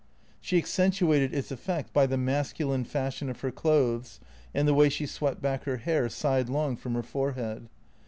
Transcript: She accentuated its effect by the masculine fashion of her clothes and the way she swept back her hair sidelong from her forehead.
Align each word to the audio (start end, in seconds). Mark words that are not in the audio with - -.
She 0.39 0.57
accentuated 0.57 1.31
its 1.31 1.51
effect 1.51 1.93
by 1.93 2.07
the 2.07 2.17
masculine 2.17 2.85
fashion 2.85 3.29
of 3.29 3.41
her 3.41 3.51
clothes 3.51 4.19
and 4.51 4.67
the 4.67 4.73
way 4.73 4.89
she 4.89 5.05
swept 5.05 5.43
back 5.43 5.65
her 5.65 5.77
hair 5.77 6.09
sidelong 6.09 6.75
from 6.75 6.95
her 6.95 7.03
forehead. 7.03 7.69